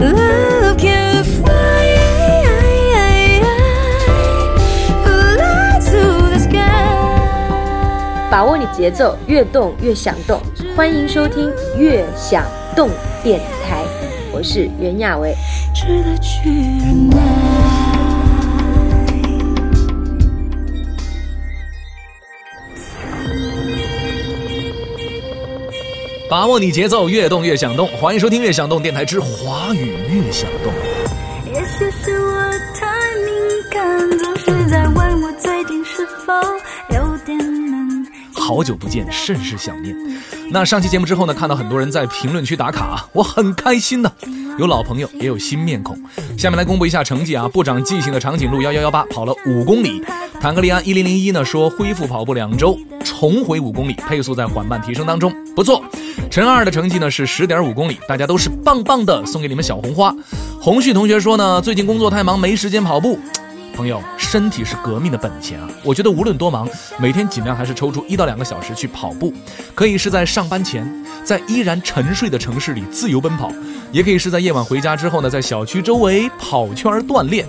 [0.00, 1.96] Love can fly,
[5.04, 6.58] fly to the sky.
[8.28, 10.40] 把握你节奏，越动越想动。
[10.76, 12.44] 欢迎收听《越想
[12.74, 12.90] 动
[13.22, 13.82] 电台》，
[14.32, 15.32] 我是袁娅维。
[15.72, 17.93] 值得去忍耐。
[26.34, 27.86] 把握你节奏，越动越想动。
[27.92, 30.72] 欢迎收听《越想动电台之华语越想动》。
[31.46, 32.42] 也许是我
[32.74, 33.30] 太敏
[33.70, 36.32] 感，总是在问我最近是否
[36.92, 38.04] 有点冷。
[38.32, 39.94] 好久不见，甚是想念。
[40.50, 44.10] 那上期节目之后呢，看到很多人在评论区打卡，我很开心呢。
[44.58, 45.96] 有老朋友，也有新面孔。
[46.36, 47.48] 下面来公布一下成绩啊！
[47.48, 50.04] 不长记性的长颈鹿幺幺幺八跑了五公里，
[50.44, 55.82] 坦克利安一零零一呢说恢复跑步两周，重回五公里，配速在缓慢提升当中，不错。
[56.30, 60.14] 陈二的成绩呢是十点五公里，大家都是棒棒的，送给你们小红花。
[60.60, 63.18] 红旭同学说呢，最近工作太忙，没时间跑步。
[63.74, 65.66] 朋友，身体是革命的本钱啊！
[65.82, 69.32] 我觉得无论多忙，每天尽量还是抽出一到两个小时去跑步，
[69.74, 70.86] 可以是在上班前，
[71.24, 73.50] 在依然沉睡的城市里自由奔跑，
[73.90, 77.46] 也可以是在夜晚回家之后呢，在小区周围跑圈锻炼。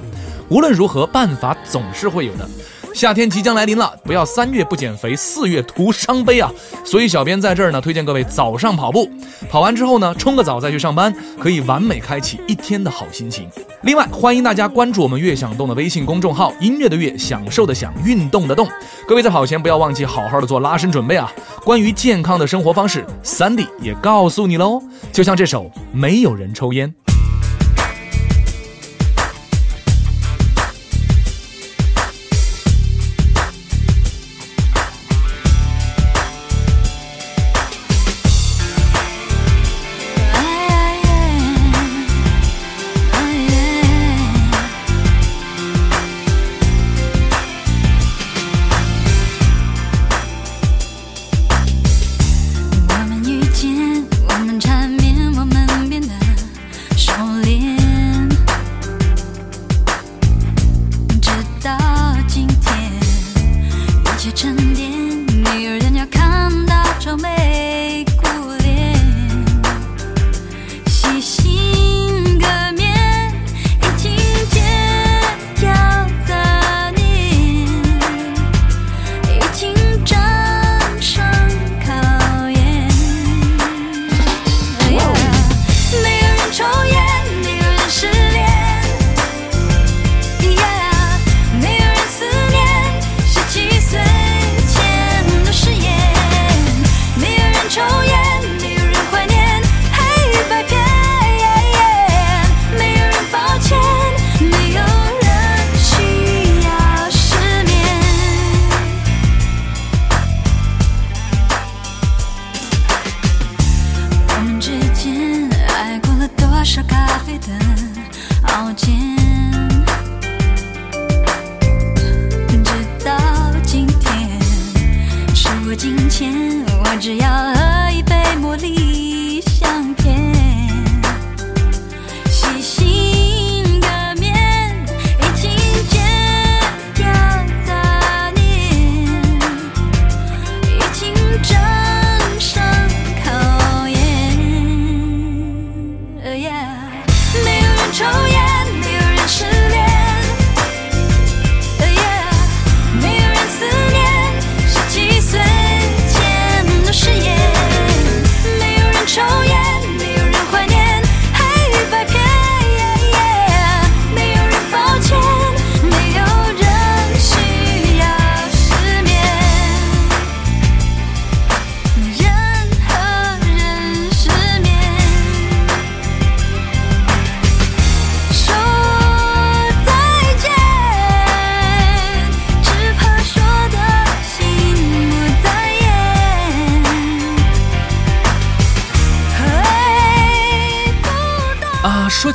[0.49, 2.47] 无论如何，办法总是会有的。
[2.93, 6.49] 夏天即将来临了，不要三月不减肥，四月徒伤悲啊！
[6.85, 9.09] 所以小编在这儿呢，推荐各位早上跑步，
[9.49, 13.49] 跑完之后呢，冲个澡再去上班，可以完美开启一天的好心情。
[13.81, 18.66] 另外，欢迎大家关注我们“悦享动”的微信公众号，音乐的乐，享受的享，运动的动。
[19.05, 21.29] 各位在跑前不要忘记好好的做拉伸准备啊！
[21.66, 24.81] 关于健康的生活方式，Sandy 也告诉你喽。
[25.11, 26.88] 就像这首《没有人抽烟》。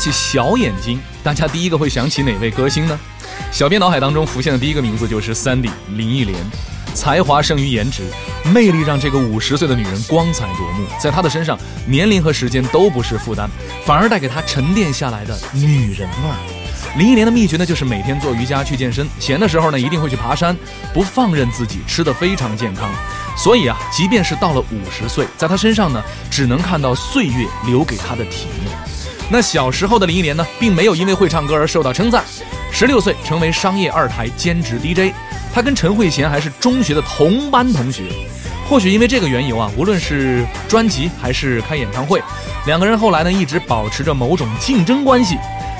[0.00, 2.99] 起小眼睛，大家第一个会想起哪位歌星呢？
[3.52, 6.38] 小编脑海当中浮现的第一个名字就是 Sandy 林忆莲，
[6.94, 8.05] 才华胜于颜值，
[8.52, 10.87] 魅力让这个五十岁的女人光彩夺目。
[10.99, 13.47] 在她的身上，年龄和时间都不是负担，
[13.85, 16.97] 反而带给她沉淀下来的女人味儿。
[16.97, 20.56] 林忆莲的秘诀呢，就是每天做瑜伽、去健身，闲的时候呢，一定会去爬山，
[20.94, 22.91] 不放任自己，吃得非常健康。
[23.37, 28.76] 所以啊，即便是到了五十岁，在她身上呢，只能看到岁月留给她的体面。
[29.32, 32.25] 那小时候的林忆莲呢，并没有因为会唱歌而受到称赞。
[32.73, 35.15] 十六岁成为商业二台兼职 DJ，
[35.55, 38.03] 她跟陈慧娴还是中学的同班同学。
[38.69, 42.21] 或许因为这个缘由啊，无论是专辑还是开演唱会，
[42.67, 45.37] 两个人后来呢一直保持着某种竞争关系。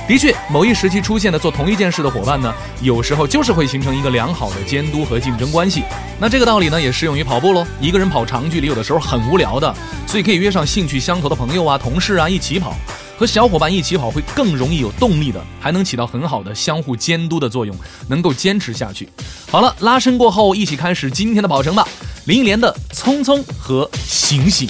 [0.06, 5.82] 的确，某一时期出现的做同一件事的伙伴呢，有时候就是会形成一个良好的监督和竞争关系。
[6.20, 7.64] 那这个道理呢，也适用于跑步喽。
[7.81, 9.73] 一个人跑长距离，有的时候很无聊的，
[10.06, 12.75] 所以可以约上兴趣相投的朋友啊、同事啊一起跑。
[13.20, 17.76] 和小伙伴一起跑会更容易有动力的，还能起到很好的相互监督的作用，
[18.08, 19.06] 能够坚持下去。
[19.50, 21.87] 好了，拉伸过后，一起开始今天的跑程吧。
[22.25, 24.67] 林忆莲的《匆匆》和《醒醒》。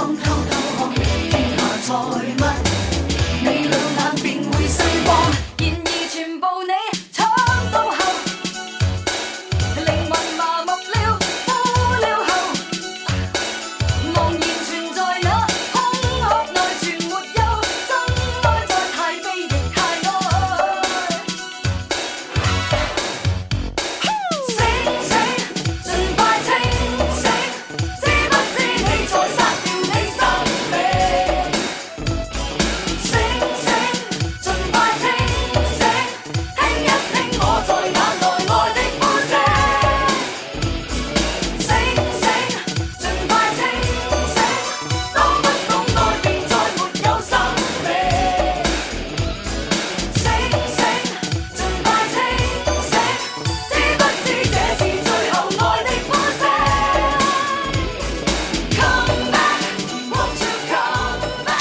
[0.00, 0.22] 裝偷
[0.78, 2.69] 偷看，天下财物，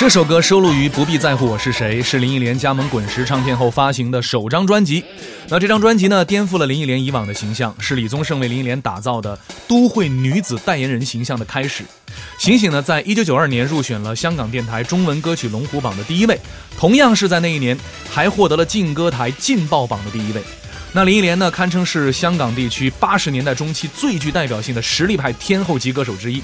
[0.09, 5.05] 这首歌收录于《不必在乎我是谁》，是林忆莲加盟滚石唱片后发行的首张专辑。
[5.49, 9.37] 那这张专辑呢，颠覆了林忆莲以往的形象，是李宗盛为林忆莲打造的
[9.67, 11.83] 都会女子代言人形象的开始。
[12.39, 16.39] 醒醒呢，在一九九二年入选了香港电台中文歌曲龙虎榜的第一位，
[16.75, 17.77] 同样是在那一年
[18.09, 20.41] 还获得了劲歌台劲爆榜的第一位。
[20.91, 26.41] 那林忆莲呢，堪称是香港地区八十年代中期最具代表性的实力派天后级歌手之一。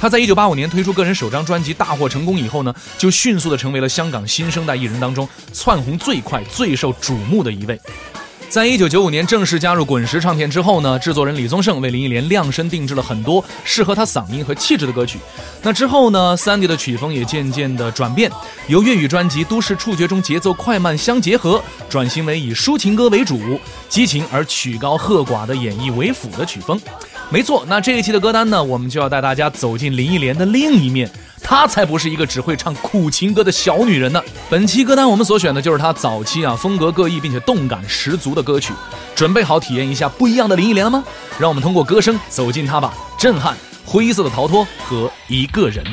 [0.00, 7.78] 她在一九八五年推出个人首张专辑大获成功以后呢，就迅速的成为了香港新生代艺人当中窜红最快、最受瞩目的一位。
[8.50, 15.18] 在一九九五年正式加入滚石唱片之后呢，制作人李宗盛为林忆莲量身定制了很多适合她嗓音和气质的歌曲。
[15.62, 18.30] 那之后呢，Sandy 的曲风也渐渐的转变，
[18.66, 26.80] 由粤语专辑《都市触觉》中节奏快慢相结合，转型为以抒情歌为主，激情而曲高和寡的演绎为辅的曲风。
[27.28, 31.10] 没错，那这一期的歌单呢，我们就要带大家走进林忆莲的另一面。
[31.42, 34.22] 她才不是一个只会唱苦情歌的小女人呢。
[34.50, 38.72] 本期歌单我们所选的就是她早期啊风格各异并且动感十足的歌曲。
[39.14, 41.04] 准备好体验一下不一样的林忆莲了吗？
[41.38, 45.84] 让我们通过歌声走进她吧，震撼、灰色的逃脱和一个人。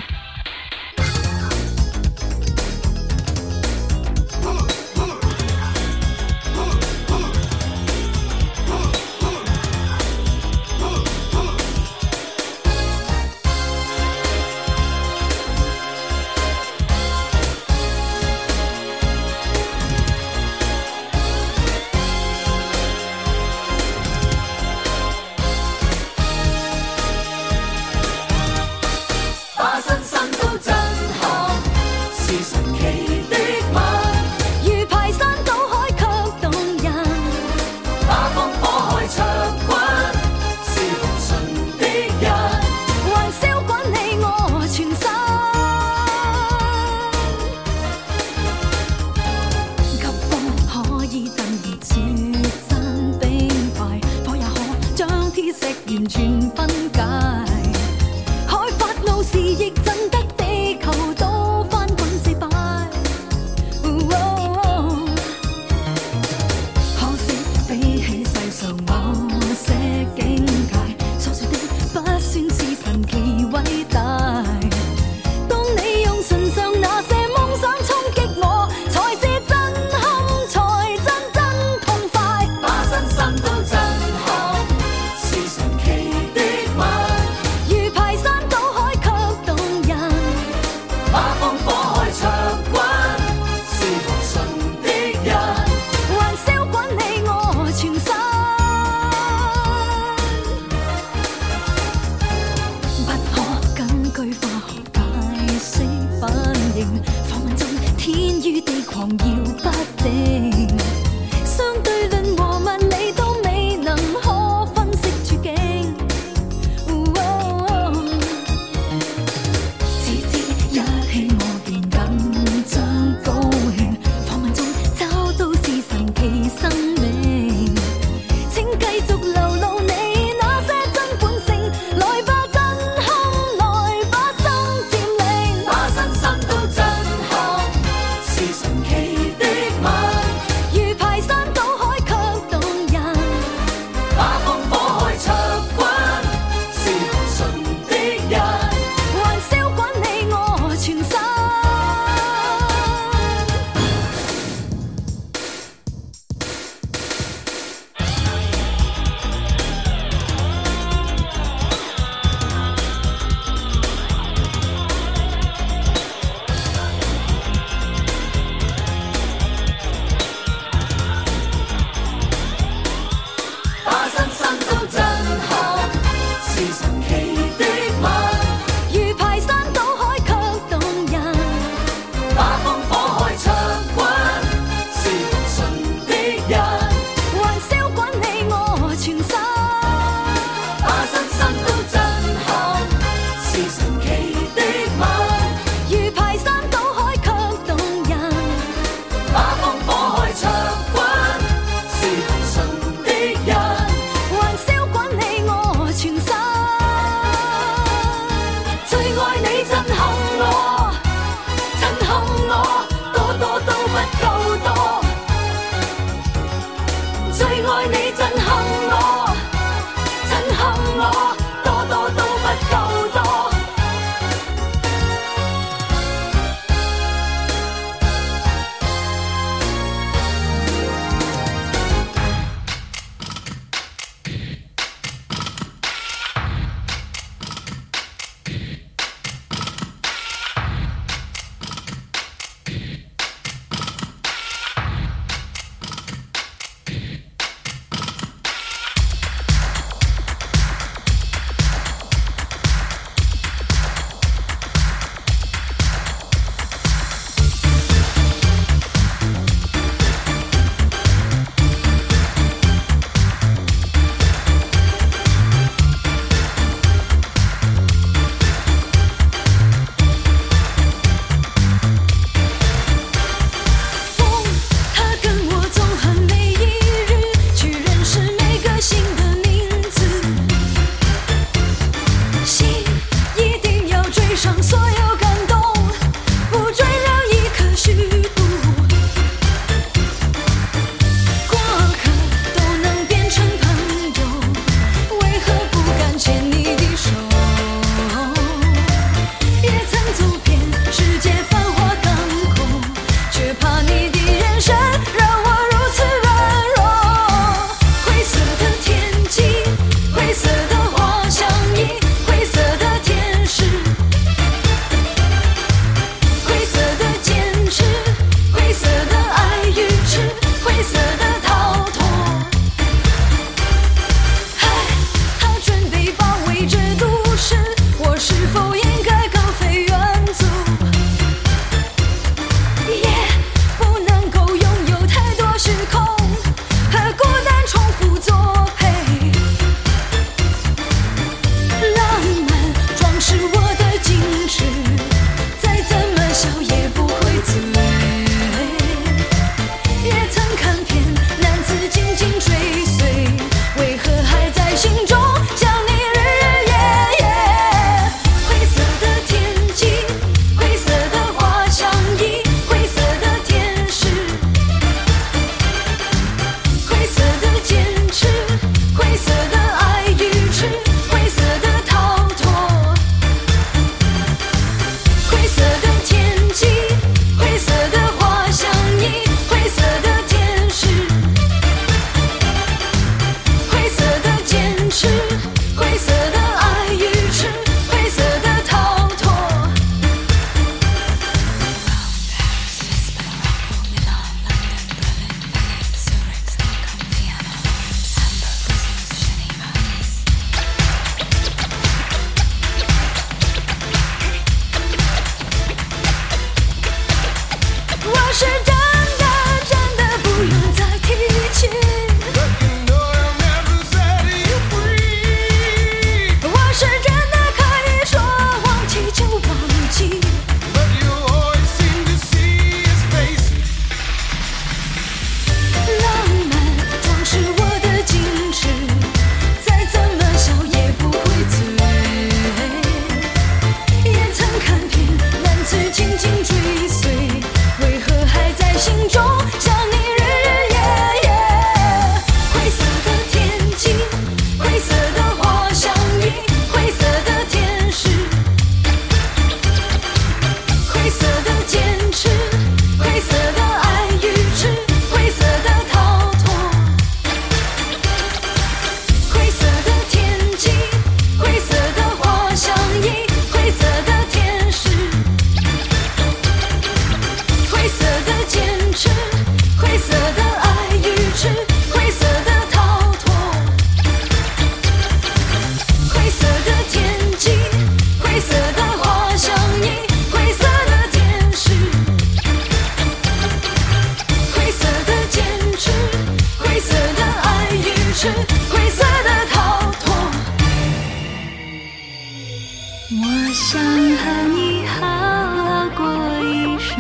[493.08, 493.14] 我
[493.54, 493.80] 想
[494.18, 496.04] 和你好好过
[496.44, 496.98] 一生，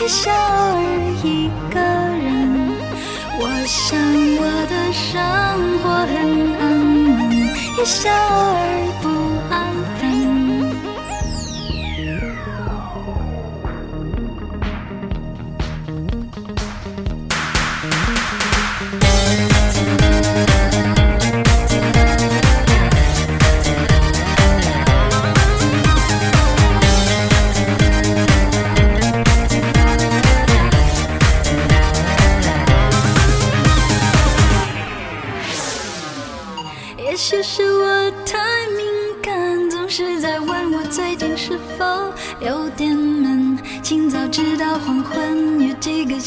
[0.00, 0.78] 一笑而
[1.24, 2.70] 一个人。
[3.40, 3.98] 我想
[4.38, 5.10] 我的生
[5.82, 6.14] 活很
[6.60, 6.62] 安
[7.18, 7.18] 稳，
[7.76, 8.62] 一笑而
[9.02, 9.21] 不。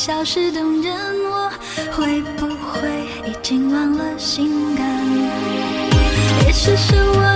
[0.05, 0.95] 几个小时等人，
[1.31, 1.49] 我
[1.91, 4.85] 会不会已经忘了性感？
[6.45, 7.34] 也许是我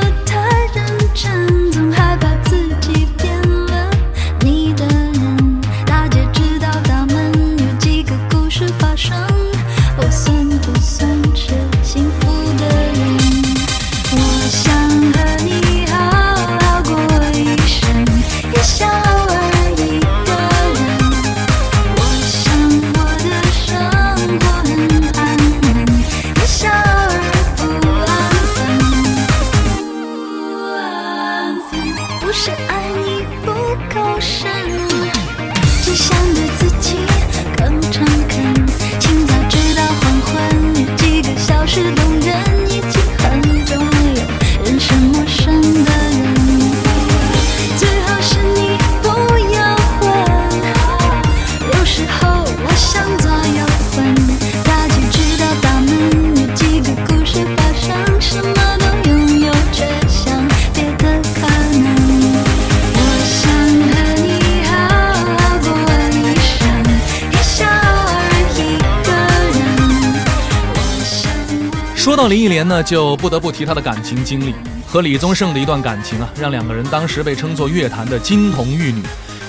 [72.60, 74.54] 年呢，就不得不提他的感情经历。
[74.86, 79.02] 和李宗盛的一段感情啊，让两个人当时被称作乐坛的金童玉女。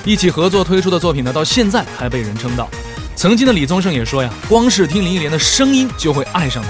[0.05, 2.69] 一起合作推出的作品呢，到现在还被人称道。
[3.17, 6.69] 曾经的李宗盛也说呀，光是听林忆莲的声音就会爱上她。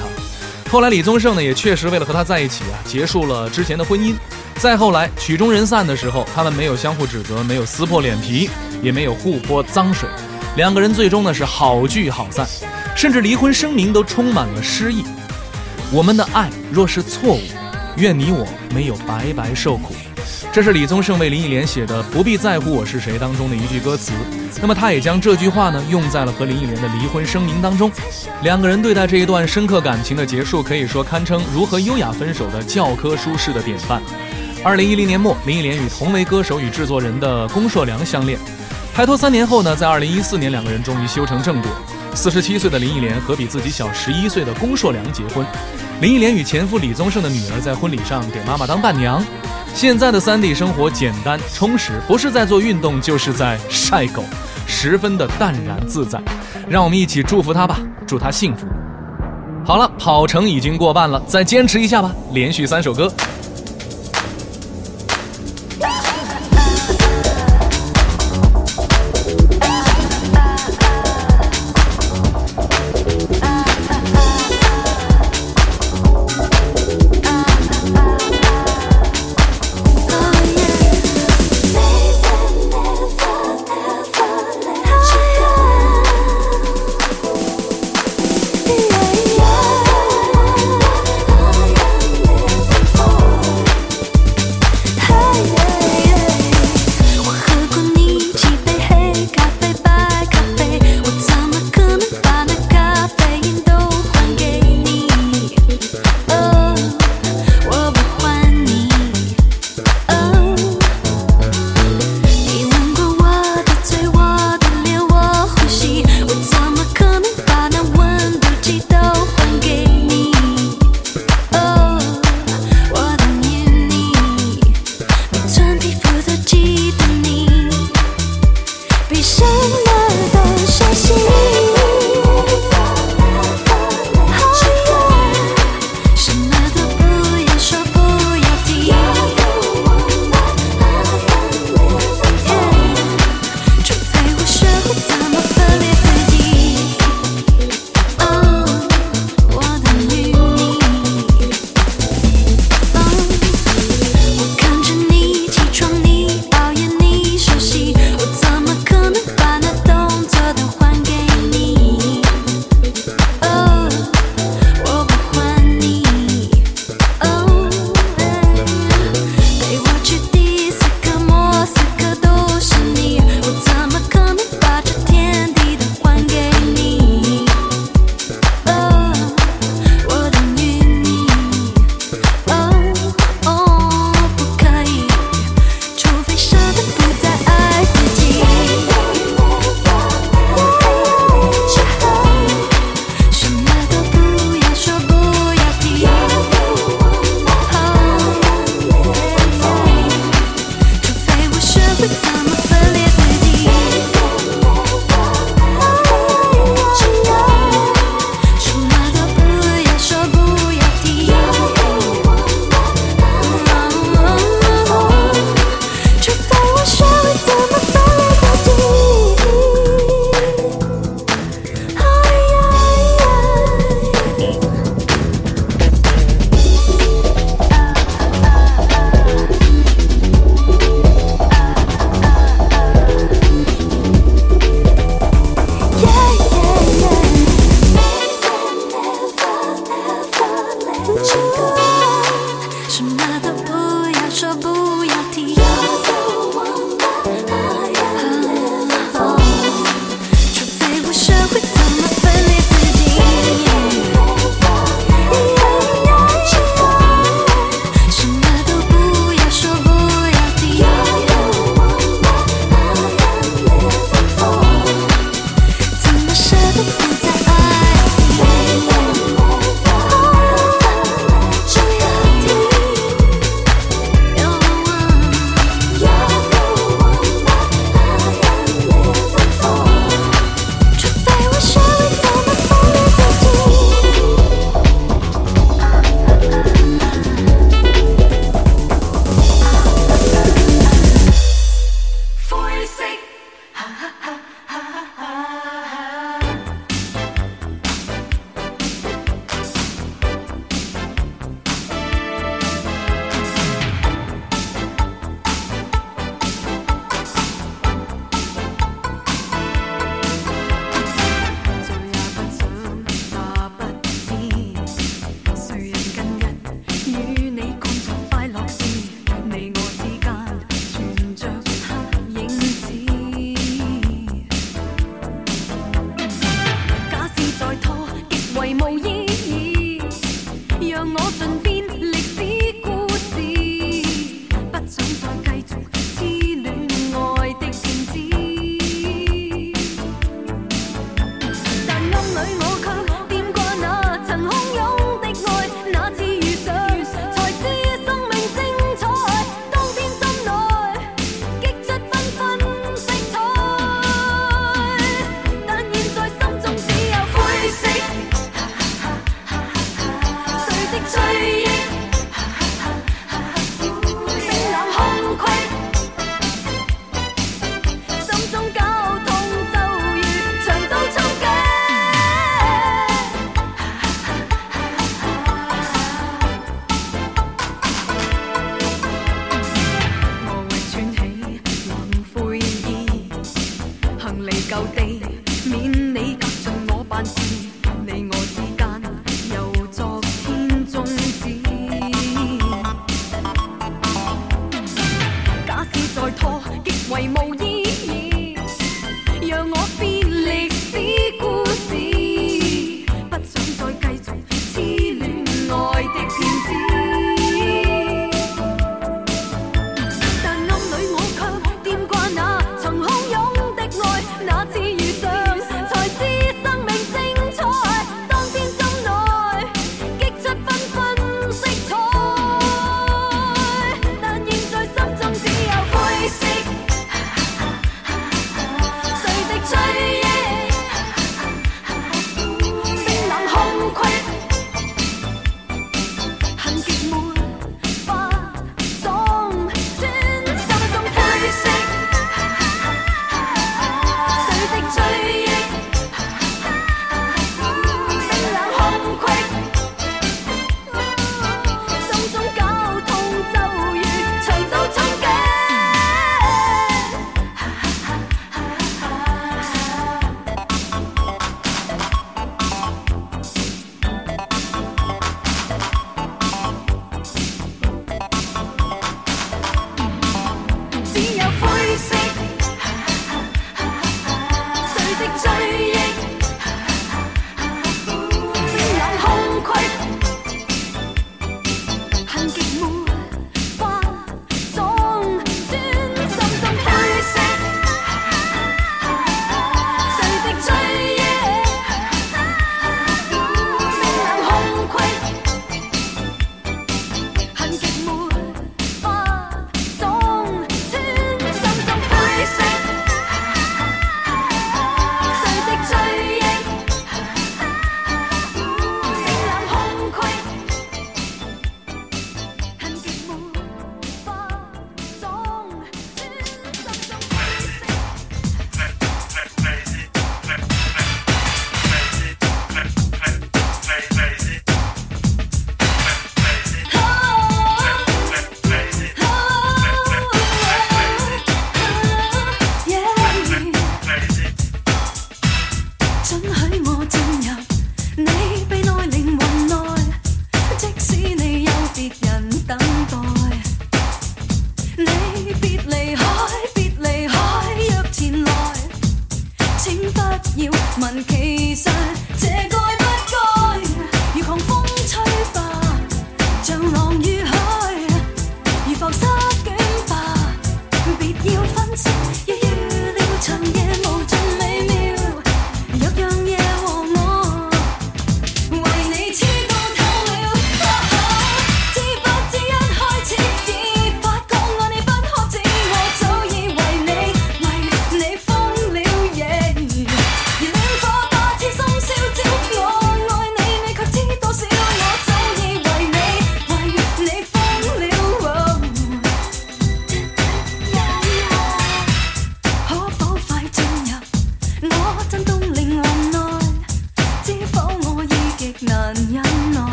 [0.70, 4.14] 后来李宗盛呢，也确实为了和她在一起啊，结束了之前的婚姻。
[4.56, 8.48] 再后来曲终人散的时候，他们没有相互指责，没有撕破脸皮，
[8.82, 10.08] 也没有互泼脏水，
[10.56, 12.46] 两个人最终呢是好聚好散，
[12.96, 15.04] 甚至离婚声明都充满了诗意。
[15.92, 17.40] 我们的爱若是错误，
[17.96, 19.92] 愿你我没有白白受苦。
[20.52, 24.12] 这是李宗盛为林忆莲写的《不必在乎我是谁》当中的一句歌词。
[24.60, 27.90] 那么他也将这句话呢用在了和林忆莲的离婚声明当中。
[28.44, 34.00] 两个人对待这一段深刻感情的结束，可以说堪称如何优雅分手的教科书式的典范。
[34.62, 38.38] 二零一零年末，林忆莲与同为歌手与制作人的龚硕良相恋。
[38.94, 41.68] 拍拖三年后呢，在二零一四年，两个人终于修成正果。
[42.14, 45.44] 四十七岁的林忆莲和比自己小十一岁的龚硕良结婚。
[46.00, 49.22] 林忆莲与前夫李宗盛的女儿在婚礼上给妈妈当伴娘。
[49.74, 54.24] 现在的三 D 生活简单充实，不是在做运动，就是在晒狗，
[54.66, 56.20] 十分的淡然自在。
[56.68, 58.66] 让我们一起祝福她吧，祝她幸福。
[59.64, 63.12] 好了，跑程已经过半了，再坚持一下吧，连续三首歌。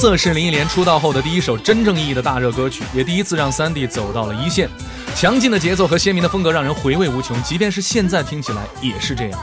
[0.00, 4.66] 色是林忆莲出道后的第一首真正意义的大热歌曲，也第一次让三弟走到了一线。
[5.14, 9.38] 强劲的节奏和鲜明的风格让人回味无穷，即便是现在听起来也是这样。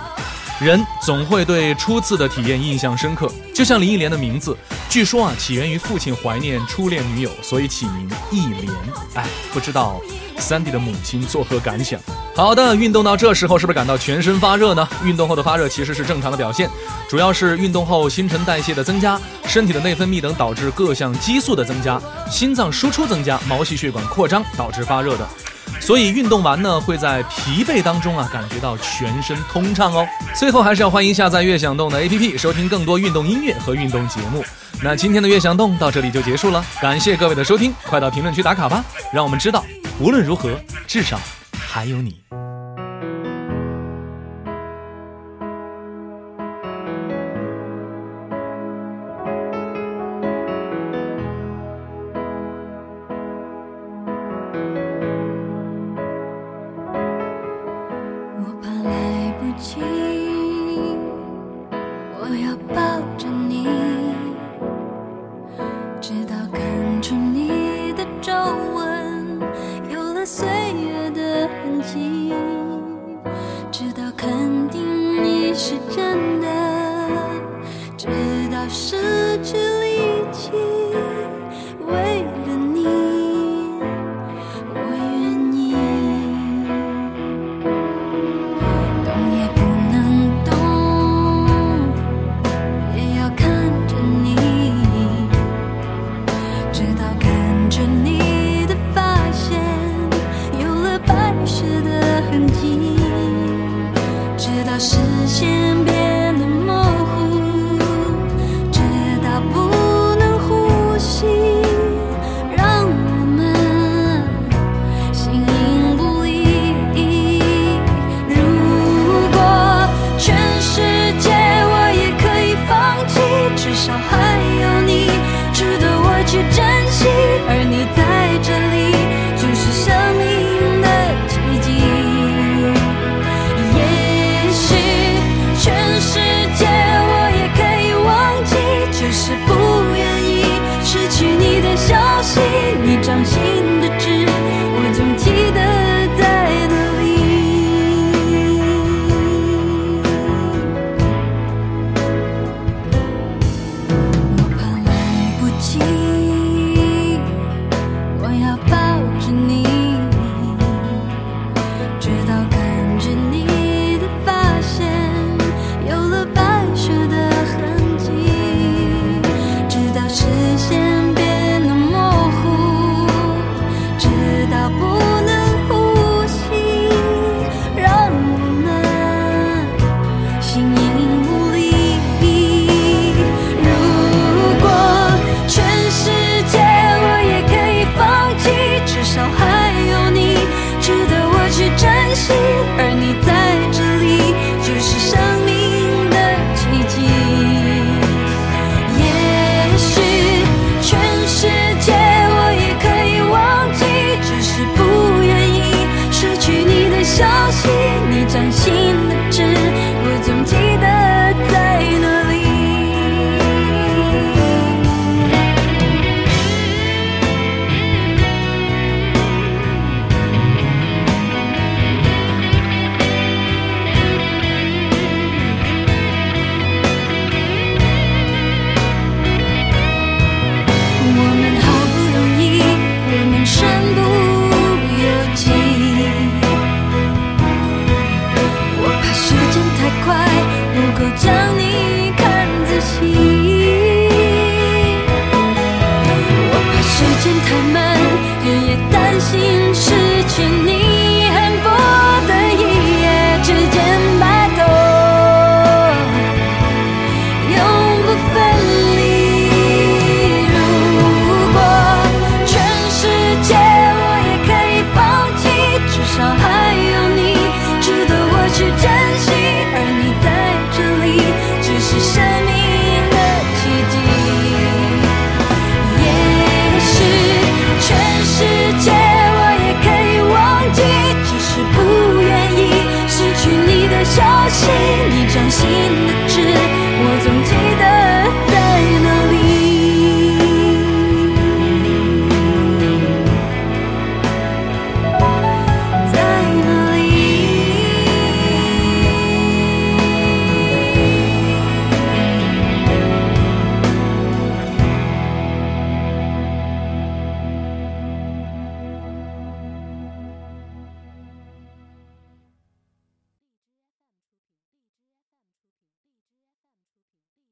[0.60, 4.58] 人总会对初次的体验印象深刻，就像林忆莲的名字，
[4.90, 8.68] 据说啊起源于父亲怀念初恋女友，所以起名忆莲。
[9.14, 10.02] 哎，不知道
[10.40, 12.00] 三弟的母亲作何感想？
[12.38, 14.88] 好的，运动到这时候是不是感到全身发热呢？
[15.04, 16.70] 运动后的发热其实是正常的表现，
[17.10, 25.28] 主要是运动后新陈代谢的增加，身体的内分泌等导致各项激素的增加，心脏输出增加，毛细血管扩张导致发热的。
[25.80, 30.08] 所以运动完呢，会在疲惫当中啊，感觉到全身通畅哦。
[30.36, 34.46] 最后还是要欢迎下載樂享动的 APP，收听更多运动音乐和运动节目。
[34.84, 39.66] 那今天的樂享动到这里就结束了，感谢各位的收听，快到评论区打卡吧，让我们知道
[40.00, 40.52] 无论如何，
[40.86, 41.20] 至少
[41.70, 42.24] 还有你。